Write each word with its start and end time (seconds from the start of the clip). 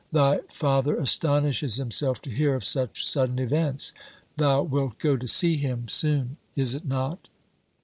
Thy 0.11 0.39
father 0.49 0.95
astonishes 0.97 1.75
himself 1.75 2.19
to 2.23 2.31
hear 2.31 2.55
of 2.55 2.65
such 2.65 3.05
sudden 3.05 3.37
events. 3.37 3.93
Thou 4.37 4.63
wilt 4.63 4.97
go 4.97 5.15
to 5.15 5.27
see 5.27 5.57
him, 5.57 5.87
soon, 5.89 6.37
is 6.55 6.73
it 6.73 6.87
not?" 6.87 7.27